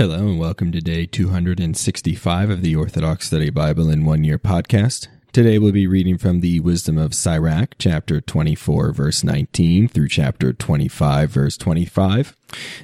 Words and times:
Hello 0.00 0.20
and 0.20 0.38
welcome 0.38 0.72
to 0.72 0.80
day 0.80 1.04
265 1.04 2.48
of 2.48 2.62
the 2.62 2.74
Orthodox 2.74 3.26
Study 3.26 3.50
Bible 3.50 3.90
in 3.90 4.06
One 4.06 4.24
Year 4.24 4.38
podcast. 4.38 5.08
Today 5.30 5.58
we'll 5.58 5.72
be 5.72 5.86
reading 5.86 6.16
from 6.16 6.40
the 6.40 6.58
Wisdom 6.60 6.96
of 6.96 7.12
Sirach, 7.12 7.74
chapter 7.78 8.22
24, 8.22 8.92
verse 8.92 9.22
19 9.22 9.88
through 9.88 10.08
chapter 10.08 10.54
25, 10.54 11.28
verse 11.28 11.58
25, 11.58 12.34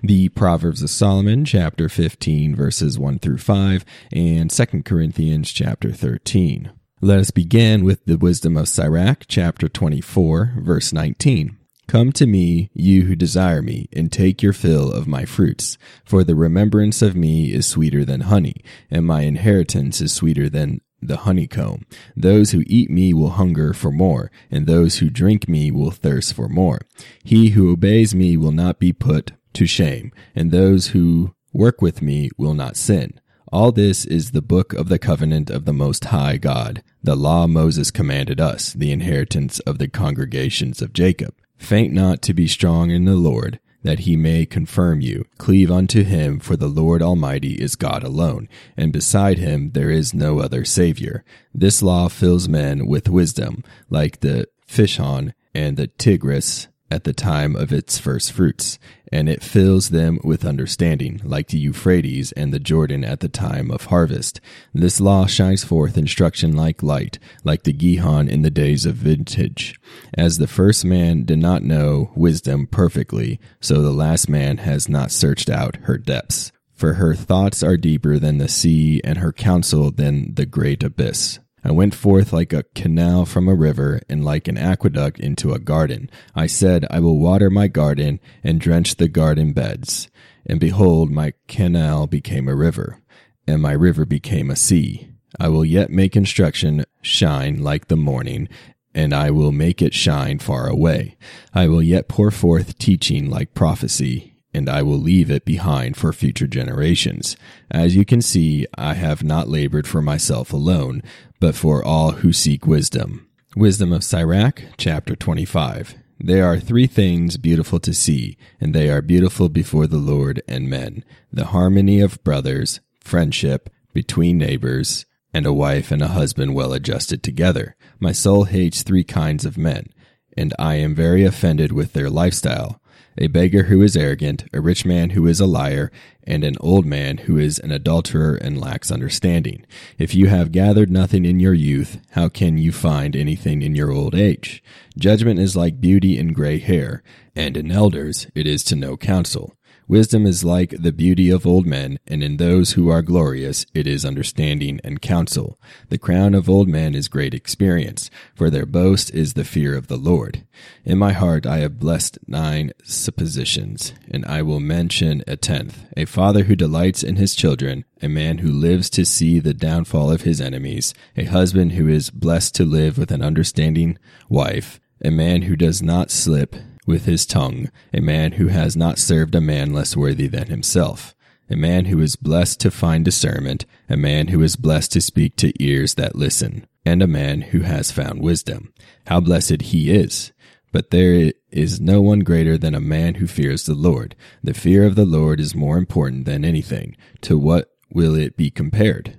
the 0.03 0.29
Proverbs 0.29 0.83
of 0.83 0.91
Solomon, 0.91 1.47
chapter 1.47 1.89
15, 1.89 2.55
verses 2.55 2.99
1 2.99 3.19
through 3.21 3.39
5, 3.39 3.83
and 4.13 4.51
2 4.51 4.83
Corinthians, 4.83 5.51
chapter 5.53 5.93
13. 5.93 6.71
Let 7.01 7.19
us 7.19 7.31
begin 7.31 7.83
with 7.83 8.05
the 8.05 8.19
Wisdom 8.19 8.59
of 8.59 8.69
Sirach, 8.69 9.25
chapter 9.27 9.71
24, 9.71 10.57
verse 10.59 10.93
19. 10.93 11.57
Come 11.89 12.11
to 12.13 12.27
me, 12.27 12.71
you 12.75 13.05
who 13.05 13.15
desire 13.15 13.63
me, 13.63 13.89
and 13.93 14.11
take 14.11 14.43
your 14.43 14.53
fill 14.53 14.91
of 14.93 15.07
my 15.07 15.25
fruits. 15.25 15.79
For 16.05 16.25
the 16.25 16.35
remembrance 16.35 17.01
of 17.01 17.15
me 17.15 17.53
is 17.53 17.67
sweeter 17.67 18.05
than 18.05 18.23
honey, 18.23 18.65
and 18.91 19.07
my 19.07 19.23
inheritance 19.23 20.01
is 20.01 20.13
sweeter 20.13 20.49
than 20.49 20.81
the 21.01 21.19
honeycomb. 21.19 21.87
Those 22.17 22.51
who 22.51 22.65
eat 22.67 22.91
me 22.91 23.15
will 23.15 23.31
hunger 23.31 23.73
for 23.73 23.93
more, 23.93 24.33
and 24.51 24.67
those 24.67 24.99
who 24.99 25.11
drink 25.11 25.49
me 25.49 25.71
will 25.71 25.93
thirst 25.93 26.35
for 26.35 26.49
more. 26.49 26.81
He 27.23 27.51
who 27.51 27.71
obeys 27.71 28.15
me 28.15 28.37
will 28.37 28.53
not 28.53 28.81
be 28.81 28.93
put 28.93 29.33
to 29.53 29.67
shame, 29.67 30.11
and 30.35 30.51
those 30.51 30.89
who 30.89 31.35
work 31.53 31.81
with 31.81 32.03
me 32.03 32.31
will 32.37 32.55
not 32.55 32.77
sin. 32.77 33.21
All 33.53 33.71
this 33.71 34.05
is 34.05 34.33
the 34.33 34.43
book 34.43 34.73
of 34.73 34.89
the 34.89 34.99
covenant 34.99 35.51
of 35.51 35.67
the 35.67 35.73
Most 35.73 36.07
High 36.07 36.37
God, 36.37 36.83
the 37.01 37.15
law 37.15 37.47
Moses 37.47 37.93
commanded 37.93 38.41
us, 38.41 38.73
the 38.73 38.91
inheritance 38.91 39.61
of 39.61 39.79
the 39.79 39.87
congregations 39.87 40.83
of 40.83 40.93
Jacob. 40.93 41.33
Faint 41.59 41.93
not 41.93 42.23
to 42.23 42.35
be 42.35 42.47
strong 42.47 42.91
in 42.91 43.05
the 43.05 43.17
Lord, 43.17 43.59
that 43.83 44.01
he 44.01 44.17
may 44.17 44.47
confirm 44.47 45.01
you. 45.01 45.25
Cleave 45.39 45.71
unto 45.71 46.03
him, 46.03 46.41
for 46.41 46.57
the 46.57 46.69
Lord 46.69 47.03
Almighty 47.03 47.55
is 47.55 47.77
God 47.77 48.03
alone, 48.03 48.49
and 48.77 48.93
beside 48.93 49.39
him 49.39 49.71
there 49.73 49.91
is 49.91 50.13
no 50.13 50.41
other 50.41 50.65
Savior. 50.65 51.25
This 51.55 51.83
law 51.83 52.09
fills 52.09 52.49
men 52.49 52.87
with 52.87 53.09
wisdom, 53.09 53.63
like 53.89 54.21
the 54.21 54.49
Pishon 54.69 55.33
and 55.55 55.77
the 55.77 55.87
Tigris 55.87 56.69
at 56.91 57.05
the 57.05 57.13
time 57.13 57.57
of 57.57 57.73
its 57.73 57.99
first 57.99 58.33
fruits, 58.33 58.79
and 59.13 59.29
it 59.29 59.43
fills 59.43 59.91
them 59.91 60.19
with 60.23 60.45
understanding, 60.45 61.21
like 61.25 61.49
the 61.49 61.59
Euphrates 61.59 62.33
and 62.33 62.53
the 62.53 62.59
Jordan 62.59 63.05
at 63.05 63.21
the 63.21 63.29
time 63.29 63.71
of 63.71 63.87
harvest. 63.87 64.41
This 64.73 65.01
law 65.01 65.27
shines 65.27 65.65
forth 65.65 65.99
instruction 65.99 66.55
like 66.55 66.83
light, 66.83 67.19
like 67.45 67.65
the 67.65 67.73
Gihon 67.73 68.29
in 68.29 68.43
the 68.43 68.51
days 68.51 68.87
of 68.87 68.97
vintage. 68.97 69.81
As 70.15 70.39
the 70.39 70.47
first 70.47 70.85
man 70.85 71.25
did 71.25 71.39
not 71.39 71.63
know 71.63 72.11
wisdom 72.15 72.67
perfectly, 72.67 73.41
so 73.61 73.83
the 73.83 73.93
last 73.93 74.29
man 74.29 74.59
has 74.59 74.89
not 74.89 75.11
searched 75.11 75.51
out 75.51 75.77
her 75.83 75.99
depths. 75.99 76.53
For 76.73 76.95
her 76.95 77.15
thoughts 77.15 77.63
are 77.63 77.79
deeper 77.79 78.19
than 78.19 78.39
the 78.39 78.49
sea, 78.49 79.01
and 79.03 79.19
her 79.19 79.33
counsel 79.33 79.91
than 79.91 80.35
the 80.35 80.47
great 80.47 80.83
abyss. 80.83 81.39
I 81.67 81.73
went 81.73 81.97
forth 81.97 82.33
like 82.33 82.53
a 82.53 82.63
canal 82.77 83.27
from 83.27 83.49
a 83.49 83.55
river, 83.55 84.01
and 84.09 84.25
like 84.25 84.47
an 84.47 84.57
aqueduct 84.57 85.19
into 85.19 85.53
a 85.53 85.59
garden. 85.59 86.09
I 86.33 86.47
said, 86.47 86.87
I 86.93 87.01
will 87.01 87.19
water 87.19 87.51
my 87.51 87.67
garden, 87.67 88.21
and 88.45 88.61
drench 88.61 88.95
the 88.95 89.09
garden 89.09 89.53
beds. 89.53 90.09
And 90.49 90.61
behold, 90.61 91.11
my 91.11 91.33
canal 91.49 92.07
became 92.07 92.47
a 92.47 92.55
river, 92.55 93.01
and 93.49 93.61
my 93.61 93.73
river 93.73 94.07
became 94.07 94.49
a 94.49 94.55
sea. 94.55 95.11
I 95.41 95.49
will 95.49 95.65
yet 95.65 95.91
make 95.91 96.15
instruction 96.15 96.85
shine 97.03 97.61
like 97.65 97.89
the 97.89 97.97
morning, 97.97 98.49
and 98.95 99.13
I 99.13 99.33
will 99.33 99.51
make 99.51 99.83
it 99.83 99.93
shine 99.93 100.39
far 100.39 100.69
away. 100.69 101.17
I 101.53 101.67
will 101.67 101.83
yet 101.83 102.07
pour 102.07 102.31
forth 102.31 102.79
teaching 102.79 103.29
like 103.29 103.55
prophecy, 103.55 104.36
and 104.57 104.71
I 104.71 104.83
will 104.83 104.99
leave 104.99 105.31
it 105.31 105.45
behind 105.45 105.99
for 105.99 106.15
future 106.15 106.47
generations. 106.47 107.37
As 107.71 107.95
you 107.95 108.07
can 108.07 108.23
see, 108.23 108.67
I 108.75 108.95
have 108.95 109.23
not 109.23 109.49
labored 109.49 109.87
for 109.87 110.01
myself 110.01 110.51
alone, 110.51 111.03
but 111.39 111.55
for 111.55 111.85
all 111.85 112.13
who 112.13 112.33
seek 112.33 112.67
wisdom. 112.67 113.29
Wisdom 113.55 113.93
of 113.93 114.03
Sirach, 114.03 114.63
chapter 114.79 115.15
25. 115.15 115.97
There 116.19 116.47
are 116.47 116.59
three 116.59 116.87
things 116.87 117.37
beautiful 117.37 117.79
to 117.81 117.93
see, 117.93 118.39
and 118.59 118.75
they 118.75 118.89
are 118.89 119.03
beautiful 119.03 119.51
before 119.51 119.87
the 119.87 119.99
Lord 119.99 120.43
and 120.49 120.71
men 120.71 121.05
the 121.31 121.47
harmony 121.47 122.01
of 122.01 122.25
brothers, 122.25 122.81
friendship 122.99 123.69
between 123.93 124.39
neighbors, 124.39 125.05
and 125.35 125.45
a 125.45 125.53
wife 125.53 125.91
and 125.91 126.01
a 126.01 126.09
husband 126.09 126.55
well 126.55 126.73
adjusted 126.73 127.23
together. 127.23 127.77
My 128.01 128.13
soul 128.13 128.45
hates 128.45 128.83
three 128.83 129.05
kinds 129.05 129.45
of 129.45 129.59
men, 129.59 129.91
and 130.35 130.55
I 130.59 130.77
am 130.77 130.95
very 130.95 131.25
offended 131.25 131.73
with 131.73 131.93
their 131.93 132.09
lifestyle 132.09 132.81
a 133.19 133.29
beggar 133.29 133.65
who 133.65 133.83
is 133.83 133.97
arrogant, 133.97 134.45
a 134.53 134.61
rich 134.61 134.85
man 134.85 135.11
who 135.11 135.27
is 135.27 135.41
a 135.41 135.47
liar, 135.47 135.91
and 136.25 136.45
an 136.45 136.57
old 136.61 136.85
man 136.85 137.19
who 137.19 137.39
is 137.39 137.59
an 137.59 137.71
adulterer 137.71 138.35
and 138.37 138.61
lacks 138.61 138.91
understanding. 138.91 139.65
If 139.99 140.15
you 140.15 140.27
have 140.27 140.53
gathered 140.53 140.91
nothing 140.91 141.25
in 141.25 141.41
your 141.41 141.55
youth, 141.55 142.01
how 142.11 142.29
can 142.29 142.59
you 142.59 142.73
find 142.73 143.15
anything 143.15 143.63
in 143.63 143.75
your 143.75 143.91
old 143.91 144.15
age? 144.15 144.63
Judgment 144.99 145.39
is 145.39 145.57
like 145.57 145.81
beauty 145.81 146.19
in 146.19 146.33
gray 146.33 146.59
hair, 146.59 147.03
and 147.35 147.57
in 147.57 147.71
elders 147.71 148.27
it 148.35 148.47
is 148.47 148.65
to 148.65 148.77
know 148.77 148.97
counsel. 148.97 149.55
Wisdom 149.89 150.27
is 150.27 150.43
like 150.43 150.71
the 150.71 150.91
beauty 150.91 151.31
of 151.31 151.47
old 151.47 151.65
men, 151.65 152.01
and 152.09 152.21
in 152.21 152.39
those 152.39 152.73
who 152.73 152.89
are 152.89 153.03
glorious 153.03 153.65
it 153.73 153.87
is 153.87 154.05
understanding 154.05 154.81
and 154.83 155.01
counsel. 155.01 155.61
The 155.91 155.99
crown 155.99 156.35
of 156.35 156.49
old 156.49 156.67
men 156.67 156.97
is 156.97 157.07
great 157.07 157.35
experience, 157.35 158.11
for 158.35 158.51
their 158.51 158.67
boast 158.67 159.15
is 159.15 159.35
the 159.35 159.45
fear 159.45 159.77
of 159.77 159.87
the 159.87 159.97
Lord. 159.97 160.45
In 160.85 160.99
my 160.99 161.13
heart 161.13 161.47
I 161.47 161.59
have 161.59 161.79
blessed 161.79 162.19
nine 162.27 162.73
suppositions, 162.83 163.93
and 164.11 164.27
I 164.27 164.43
will 164.43 164.59
mention 164.59 165.23
a 165.29 165.37
tenth. 165.37 165.85
A 165.97 166.05
father 166.05 166.45
who 166.45 166.57
delights 166.57 167.05
in 167.05 167.15
his 167.15 167.37
children, 167.37 167.85
a 168.03 168.09
man 168.09 168.39
who 168.39 168.51
lives 168.51 168.91
to 168.91 169.05
see 169.05 169.39
the 169.39 169.55
downfall 169.55 170.11
of 170.11 170.23
his 170.23 170.41
enemies, 170.41 170.95
a 171.17 171.27
husband 171.27 171.73
who 171.73 171.87
is 171.87 172.11
blessed 172.11 172.57
to 172.57 172.65
live 172.65 172.99
with 172.99 173.13
an 173.13 173.23
understanding 173.23 173.99
wife, 174.29 174.81
a 175.05 175.13
man 175.13 175.43
who 175.43 175.55
does 175.55 175.81
not 175.81 176.11
slip 176.11 176.57
with 176.87 177.05
his 177.05 177.27
tongue, 177.27 177.71
a 177.93 178.01
man 178.01 178.33
who 178.33 178.49
has 178.49 178.77
not 178.77 178.99
served 178.99 179.35
a 179.35 179.41
man 179.41 179.73
less 179.73 179.97
worthy 179.97 180.29
than 180.29 180.47
himself, 180.47 181.15
a 181.51 181.57
man 181.57 181.87
who 181.87 182.01
is 182.01 182.17
blessed 182.17 182.61
to 182.61 182.71
find 182.71 183.05
discernment, 183.05 183.67
a 183.89 183.97
man 183.97 184.29
who 184.29 184.43
is 184.43 184.57
blessed 184.57 184.93
to 184.93 185.01
speak 185.01 185.37
to 185.37 185.53
ears 185.63 185.95
that 185.95 186.17
listen, 186.17 186.67
and 186.85 187.03
a 187.03 187.07
man 187.07 187.43
who 187.43 187.61
has 187.61 187.91
found 187.91 188.23
wisdom. 188.23 188.73
How 189.07 189.21
blessed 189.21 189.63
he 189.63 189.91
is! 189.91 190.33
But 190.73 190.91
there 190.91 191.33
is 191.51 191.81
no 191.81 192.03
one 192.03 192.21
greater 192.21 192.59
than 192.59 192.75
a 192.75 192.81
man 192.81 193.15
who 193.15 193.27
fears 193.27 193.65
the 193.65 193.75
Lord. 193.75 194.15
The 194.43 194.55
fear 194.55 194.85
of 194.85 194.95
the 194.95 195.07
Lord 195.07 195.41
is 195.41 195.55
more 195.55 195.79
important 195.79 196.27
than 196.27 196.45
anything. 196.45 196.97
To 197.23 197.39
what 197.39 197.71
will 197.91 198.15
it 198.15 198.37
be 198.37 198.51
compared? 198.51 199.17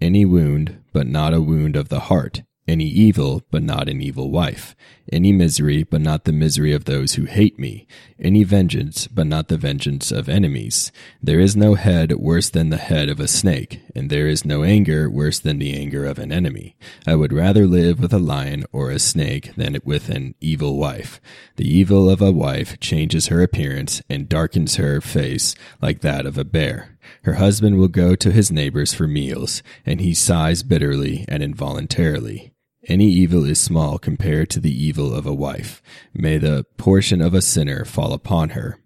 Any 0.00 0.24
wound, 0.24 0.82
but 0.92 1.06
not 1.06 1.34
a 1.34 1.40
wound 1.40 1.76
of 1.76 1.88
the 1.88 2.00
heart 2.00 2.42
any 2.68 2.86
evil, 2.86 3.42
but 3.50 3.62
not 3.62 3.88
an 3.88 4.00
evil 4.00 4.30
wife, 4.30 4.76
any 5.10 5.32
misery, 5.32 5.82
but 5.82 6.00
not 6.00 6.24
the 6.24 6.32
misery 6.32 6.72
of 6.72 6.84
those 6.84 7.14
who 7.14 7.24
hate 7.24 7.58
me, 7.58 7.86
any 8.20 8.44
vengeance, 8.44 9.08
but 9.08 9.26
not 9.26 9.48
the 9.48 9.56
vengeance 9.56 10.12
of 10.12 10.28
enemies. 10.28 10.92
There 11.20 11.40
is 11.40 11.56
no 11.56 11.74
head 11.74 12.12
worse 12.12 12.50
than 12.50 12.70
the 12.70 12.76
head 12.76 13.08
of 13.08 13.18
a 13.18 13.26
snake, 13.26 13.80
and 13.96 14.10
there 14.10 14.28
is 14.28 14.44
no 14.44 14.62
anger 14.62 15.10
worse 15.10 15.40
than 15.40 15.58
the 15.58 15.76
anger 15.76 16.04
of 16.06 16.18
an 16.18 16.30
enemy. 16.30 16.76
I 17.06 17.16
would 17.16 17.32
rather 17.32 17.66
live 17.66 18.00
with 18.00 18.12
a 18.12 18.18
lion 18.18 18.64
or 18.72 18.90
a 18.90 19.00
snake 19.00 19.54
than 19.56 19.76
with 19.84 20.08
an 20.08 20.34
evil 20.40 20.78
wife. 20.78 21.20
The 21.56 21.68
evil 21.68 22.08
of 22.08 22.22
a 22.22 22.30
wife 22.30 22.78
changes 22.78 23.26
her 23.26 23.42
appearance 23.42 24.02
and 24.08 24.28
darkens 24.28 24.76
her 24.76 25.00
face 25.00 25.54
like 25.80 26.00
that 26.02 26.26
of 26.26 26.38
a 26.38 26.44
bear. 26.44 26.96
Her 27.24 27.34
husband 27.34 27.78
will 27.78 27.88
go 27.88 28.14
to 28.14 28.30
his 28.30 28.52
neighbors 28.52 28.94
for 28.94 29.08
meals, 29.08 29.62
and 29.84 30.00
he 30.00 30.14
sighs 30.14 30.62
bitterly 30.62 31.24
and 31.28 31.42
involuntarily. 31.42 32.51
Any 32.88 33.06
evil 33.06 33.44
is 33.44 33.60
small 33.60 33.96
compared 33.96 34.50
to 34.50 34.60
the 34.60 34.72
evil 34.72 35.14
of 35.14 35.24
a 35.24 35.32
wife. 35.32 35.80
May 36.12 36.36
the 36.38 36.66
portion 36.76 37.20
of 37.20 37.32
a 37.32 37.40
sinner 37.40 37.84
fall 37.84 38.12
upon 38.12 38.50
her. 38.50 38.76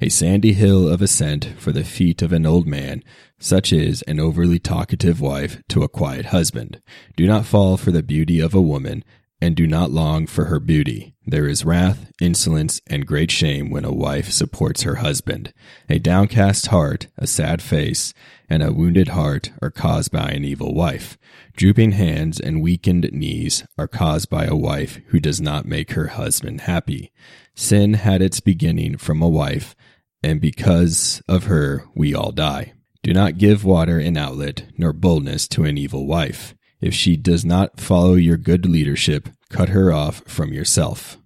A 0.00 0.08
sandy 0.08 0.54
hill 0.54 0.88
of 0.88 1.02
ascent 1.02 1.52
for 1.58 1.70
the 1.70 1.84
feet 1.84 2.22
of 2.22 2.32
an 2.32 2.46
old 2.46 2.66
man, 2.66 3.04
such 3.38 3.70
is 3.70 4.00
an 4.02 4.18
overly 4.18 4.58
talkative 4.58 5.20
wife 5.20 5.62
to 5.68 5.82
a 5.82 5.88
quiet 5.88 6.26
husband. 6.26 6.80
Do 7.14 7.26
not 7.26 7.44
fall 7.44 7.76
for 7.76 7.90
the 7.90 8.02
beauty 8.02 8.40
of 8.40 8.54
a 8.54 8.60
woman, 8.60 9.04
and 9.42 9.56
do 9.56 9.66
not 9.66 9.90
long 9.90 10.24
for 10.24 10.44
her 10.44 10.60
beauty. 10.60 11.16
There 11.26 11.48
is 11.48 11.64
wrath, 11.64 12.12
insolence, 12.20 12.80
and 12.86 13.04
great 13.04 13.32
shame 13.32 13.70
when 13.70 13.84
a 13.84 13.92
wife 13.92 14.30
supports 14.30 14.82
her 14.82 14.96
husband. 14.96 15.52
A 15.88 15.98
downcast 15.98 16.68
heart, 16.68 17.08
a 17.18 17.26
sad 17.26 17.60
face, 17.60 18.14
and 18.48 18.62
a 18.62 18.72
wounded 18.72 19.08
heart 19.08 19.50
are 19.60 19.72
caused 19.72 20.12
by 20.12 20.28
an 20.28 20.44
evil 20.44 20.72
wife. 20.72 21.18
Drooping 21.56 21.90
hands 21.90 22.38
and 22.38 22.62
weakened 22.62 23.10
knees 23.12 23.64
are 23.76 23.88
caused 23.88 24.30
by 24.30 24.44
a 24.44 24.54
wife 24.54 25.00
who 25.08 25.18
does 25.18 25.40
not 25.40 25.66
make 25.66 25.94
her 25.94 26.06
husband 26.06 26.60
happy. 26.62 27.10
Sin 27.56 27.94
had 27.94 28.22
its 28.22 28.38
beginning 28.38 28.96
from 28.96 29.20
a 29.20 29.28
wife, 29.28 29.74
and 30.22 30.40
because 30.40 31.20
of 31.26 31.46
her 31.46 31.84
we 31.96 32.14
all 32.14 32.30
die. 32.30 32.74
Do 33.02 33.12
not 33.12 33.38
give 33.38 33.64
water 33.64 33.98
an 33.98 34.16
outlet, 34.16 34.66
nor 34.78 34.92
boldness 34.92 35.48
to 35.48 35.64
an 35.64 35.76
evil 35.76 36.06
wife. 36.06 36.54
If 36.82 36.94
she 36.94 37.16
does 37.16 37.44
not 37.44 37.80
follow 37.80 38.14
your 38.14 38.36
good 38.36 38.66
leadership, 38.66 39.28
cut 39.48 39.68
her 39.68 39.92
off 39.92 40.22
from 40.26 40.52
yourself. 40.52 41.16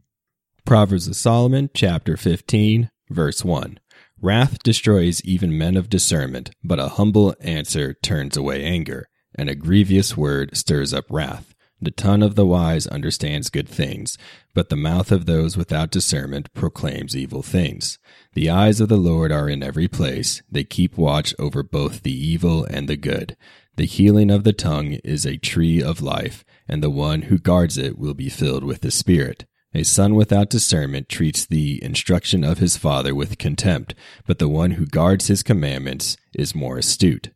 Proverbs 0.66 1.08
of 1.08 1.16
Solomon, 1.16 1.70
chapter 1.72 2.18
15, 2.18 2.90
verse 3.08 3.42
1. 3.42 3.80
Wrath 4.20 4.62
destroys 4.62 5.22
even 5.24 5.56
men 5.56 5.76
of 5.76 5.88
discernment, 5.88 6.50
but 6.62 6.78
a 6.78 6.90
humble 6.90 7.34
answer 7.40 7.94
turns 8.02 8.36
away 8.36 8.64
anger, 8.64 9.08
and 9.34 9.48
a 9.48 9.54
grievous 9.54 10.14
word 10.14 10.54
stirs 10.54 10.92
up 10.92 11.06
wrath. 11.08 11.54
The 11.80 11.90
tongue 11.90 12.22
of 12.22 12.34
the 12.34 12.46
wise 12.46 12.86
understands 12.86 13.50
good 13.50 13.68
things, 13.68 14.16
but 14.54 14.70
the 14.70 14.76
mouth 14.76 15.12
of 15.12 15.26
those 15.26 15.56
without 15.56 15.90
discernment 15.90 16.52
proclaims 16.54 17.14
evil 17.14 17.42
things. 17.42 17.98
The 18.32 18.48
eyes 18.48 18.80
of 18.80 18.88
the 18.88 18.96
Lord 18.96 19.30
are 19.30 19.48
in 19.48 19.62
every 19.62 19.88
place, 19.88 20.42
they 20.50 20.64
keep 20.64 20.96
watch 20.96 21.34
over 21.38 21.62
both 21.62 22.02
the 22.02 22.14
evil 22.14 22.64
and 22.64 22.88
the 22.88 22.96
good. 22.96 23.36
The 23.76 23.84
healing 23.84 24.30
of 24.30 24.44
the 24.44 24.54
tongue 24.54 24.94
is 25.04 25.26
a 25.26 25.36
tree 25.36 25.82
of 25.82 26.00
life, 26.00 26.44
and 26.66 26.82
the 26.82 26.90
one 26.90 27.22
who 27.22 27.38
guards 27.38 27.76
it 27.76 27.98
will 27.98 28.14
be 28.14 28.30
filled 28.30 28.64
with 28.64 28.80
the 28.80 28.90
Spirit. 28.90 29.44
A 29.74 29.82
son 29.82 30.14
without 30.14 30.48
discernment 30.48 31.10
treats 31.10 31.44
the 31.44 31.82
instruction 31.84 32.42
of 32.42 32.56
his 32.56 32.78
father 32.78 33.14
with 33.14 33.36
contempt, 33.36 33.94
but 34.26 34.38
the 34.38 34.48
one 34.48 34.72
who 34.72 34.86
guards 34.86 35.26
his 35.26 35.42
commandments 35.42 36.16
is 36.34 36.54
more 36.54 36.78
astute. 36.78 37.28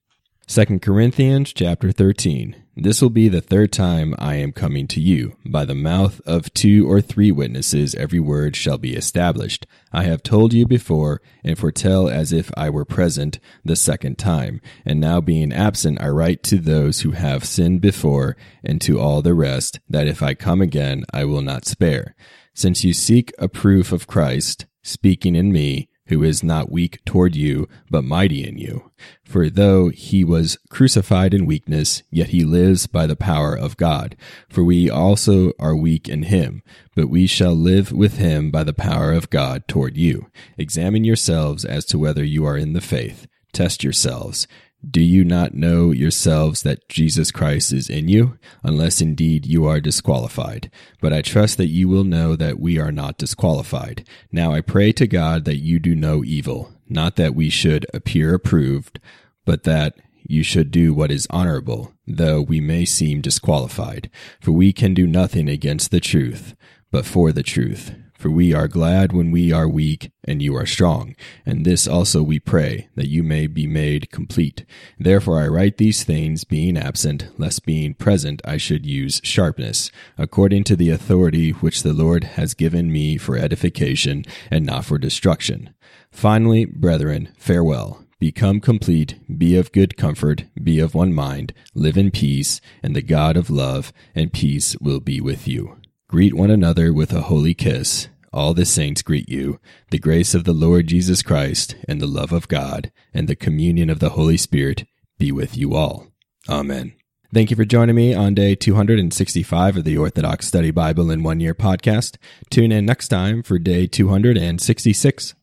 2 0.52 0.80
Corinthians 0.80 1.52
chapter 1.52 1.92
13. 1.92 2.56
This 2.74 3.00
will 3.00 3.08
be 3.08 3.28
the 3.28 3.40
third 3.40 3.70
time 3.70 4.16
I 4.18 4.34
am 4.34 4.50
coming 4.50 4.88
to 4.88 5.00
you. 5.00 5.36
By 5.46 5.64
the 5.64 5.76
mouth 5.76 6.20
of 6.26 6.52
two 6.54 6.90
or 6.90 7.00
three 7.00 7.30
witnesses 7.30 7.94
every 7.94 8.18
word 8.18 8.56
shall 8.56 8.76
be 8.76 8.96
established. 8.96 9.64
I 9.92 10.02
have 10.02 10.24
told 10.24 10.52
you 10.52 10.66
before, 10.66 11.22
and 11.44 11.56
foretell 11.56 12.08
as 12.08 12.32
if 12.32 12.50
I 12.56 12.68
were 12.68 12.84
present 12.84 13.38
the 13.64 13.76
second 13.76 14.18
time. 14.18 14.60
And 14.84 14.98
now 14.98 15.20
being 15.20 15.52
absent, 15.52 16.02
I 16.02 16.08
write 16.08 16.42
to 16.44 16.58
those 16.58 17.02
who 17.02 17.12
have 17.12 17.44
sinned 17.44 17.80
before, 17.80 18.36
and 18.64 18.80
to 18.80 18.98
all 18.98 19.22
the 19.22 19.34
rest, 19.34 19.78
that 19.88 20.08
if 20.08 20.20
I 20.20 20.34
come 20.34 20.60
again, 20.60 21.04
I 21.12 21.26
will 21.26 21.42
not 21.42 21.64
spare. 21.64 22.16
Since 22.54 22.82
you 22.82 22.92
seek 22.92 23.32
a 23.38 23.48
proof 23.48 23.92
of 23.92 24.08
Christ, 24.08 24.66
speaking 24.82 25.36
in 25.36 25.52
me, 25.52 25.89
who 26.10 26.22
is 26.22 26.44
not 26.44 26.70
weak 26.70 27.04
toward 27.04 27.34
you, 27.34 27.68
but 27.90 28.04
mighty 28.04 28.46
in 28.46 28.58
you. 28.58 28.90
For 29.24 29.48
though 29.48 29.88
he 29.88 30.22
was 30.22 30.58
crucified 30.68 31.32
in 31.32 31.46
weakness, 31.46 32.02
yet 32.10 32.28
he 32.28 32.44
lives 32.44 32.86
by 32.86 33.06
the 33.06 33.16
power 33.16 33.56
of 33.56 33.76
God. 33.76 34.16
For 34.48 34.62
we 34.62 34.90
also 34.90 35.52
are 35.58 35.74
weak 35.74 36.08
in 36.08 36.24
him, 36.24 36.62
but 36.94 37.08
we 37.08 37.26
shall 37.26 37.54
live 37.54 37.92
with 37.92 38.18
him 38.18 38.50
by 38.50 38.64
the 38.64 38.74
power 38.74 39.12
of 39.12 39.30
God 39.30 39.66
toward 39.66 39.96
you. 39.96 40.30
Examine 40.58 41.04
yourselves 41.04 41.64
as 41.64 41.84
to 41.86 41.98
whether 41.98 42.24
you 42.24 42.44
are 42.44 42.56
in 42.56 42.74
the 42.74 42.80
faith. 42.80 43.26
Test 43.52 43.82
yourselves. 43.82 44.46
Do 44.88 45.02
you 45.02 45.24
not 45.24 45.52
know 45.52 45.90
yourselves 45.90 46.62
that 46.62 46.88
Jesus 46.88 47.30
Christ 47.30 47.72
is 47.72 47.90
in 47.90 48.08
you? 48.08 48.38
Unless 48.62 49.02
indeed 49.02 49.44
you 49.44 49.66
are 49.66 49.78
disqualified. 49.78 50.70
But 51.02 51.12
I 51.12 51.20
trust 51.20 51.58
that 51.58 51.66
you 51.66 51.86
will 51.88 52.04
know 52.04 52.34
that 52.34 52.58
we 52.58 52.78
are 52.78 52.92
not 52.92 53.18
disqualified. 53.18 54.06
Now 54.32 54.52
I 54.52 54.62
pray 54.62 54.92
to 54.92 55.06
God 55.06 55.44
that 55.44 55.58
you 55.58 55.78
do 55.78 55.94
no 55.94 56.24
evil, 56.24 56.72
not 56.88 57.16
that 57.16 57.34
we 57.34 57.50
should 57.50 57.84
appear 57.92 58.32
approved, 58.32 59.00
but 59.44 59.64
that 59.64 59.96
you 60.26 60.42
should 60.42 60.70
do 60.70 60.94
what 60.94 61.10
is 61.10 61.26
honorable, 61.28 61.92
though 62.06 62.40
we 62.40 62.60
may 62.60 62.86
seem 62.86 63.20
disqualified. 63.20 64.08
For 64.40 64.52
we 64.52 64.72
can 64.72 64.94
do 64.94 65.06
nothing 65.06 65.48
against 65.48 65.90
the 65.90 66.00
truth, 66.00 66.54
but 66.90 67.04
for 67.04 67.32
the 67.32 67.42
truth. 67.42 67.92
For 68.20 68.30
we 68.30 68.52
are 68.52 68.68
glad 68.68 69.14
when 69.14 69.30
we 69.30 69.50
are 69.50 69.66
weak 69.66 70.12
and 70.24 70.42
you 70.42 70.54
are 70.54 70.66
strong. 70.66 71.16
And 71.46 71.64
this 71.64 71.88
also 71.88 72.22
we 72.22 72.38
pray, 72.38 72.90
that 72.94 73.08
you 73.08 73.22
may 73.22 73.46
be 73.46 73.66
made 73.66 74.10
complete. 74.10 74.66
Therefore 74.98 75.40
I 75.40 75.48
write 75.48 75.78
these 75.78 76.04
things, 76.04 76.44
being 76.44 76.76
absent, 76.76 77.30
lest 77.38 77.64
being 77.64 77.94
present 77.94 78.42
I 78.44 78.58
should 78.58 78.84
use 78.84 79.22
sharpness, 79.24 79.90
according 80.18 80.64
to 80.64 80.76
the 80.76 80.90
authority 80.90 81.52
which 81.52 81.82
the 81.82 81.94
Lord 81.94 82.24
has 82.24 82.52
given 82.52 82.92
me 82.92 83.16
for 83.16 83.38
edification 83.38 84.26
and 84.50 84.66
not 84.66 84.84
for 84.84 84.98
destruction. 84.98 85.72
Finally, 86.10 86.66
brethren, 86.66 87.30
farewell. 87.38 88.04
Become 88.18 88.60
complete, 88.60 89.18
be 89.38 89.56
of 89.56 89.72
good 89.72 89.96
comfort, 89.96 90.44
be 90.62 90.78
of 90.78 90.94
one 90.94 91.14
mind, 91.14 91.54
live 91.74 91.96
in 91.96 92.10
peace, 92.10 92.60
and 92.82 92.94
the 92.94 93.00
God 93.00 93.38
of 93.38 93.48
love 93.48 93.94
and 94.14 94.30
peace 94.30 94.76
will 94.78 95.00
be 95.00 95.22
with 95.22 95.48
you. 95.48 95.78
Greet 96.10 96.34
one 96.34 96.50
another 96.50 96.92
with 96.92 97.12
a 97.12 97.20
holy 97.20 97.54
kiss. 97.54 98.08
All 98.32 98.52
the 98.52 98.64
saints 98.64 99.00
greet 99.00 99.28
you. 99.28 99.60
The 99.92 99.98
grace 100.00 100.34
of 100.34 100.42
the 100.42 100.52
Lord 100.52 100.88
Jesus 100.88 101.22
Christ, 101.22 101.76
and 101.86 102.00
the 102.00 102.08
love 102.08 102.32
of 102.32 102.48
God, 102.48 102.90
and 103.14 103.28
the 103.28 103.36
communion 103.36 103.88
of 103.88 104.00
the 104.00 104.08
Holy 104.08 104.36
Spirit 104.36 104.86
be 105.20 105.30
with 105.30 105.56
you 105.56 105.76
all. 105.76 106.08
Amen. 106.48 106.94
Thank 107.32 107.50
you 107.50 107.56
for 107.56 107.64
joining 107.64 107.94
me 107.94 108.12
on 108.12 108.34
day 108.34 108.56
265 108.56 109.76
of 109.76 109.84
the 109.84 109.96
Orthodox 109.98 110.48
Study 110.48 110.72
Bible 110.72 111.12
in 111.12 111.22
One 111.22 111.38
Year 111.38 111.54
podcast. 111.54 112.16
Tune 112.50 112.72
in 112.72 112.84
next 112.84 113.06
time 113.06 113.44
for 113.44 113.60
day 113.60 113.86
266. 113.86 115.34